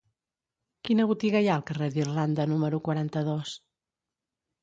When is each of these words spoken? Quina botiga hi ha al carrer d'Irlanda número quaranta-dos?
Quina 0.87 1.05
botiga 1.09 1.41
hi 1.43 1.49
ha 1.49 1.57
al 1.61 1.65
carrer 1.67 1.89
d'Irlanda 1.97 2.47
número 2.53 2.79
quaranta-dos? 2.87 3.55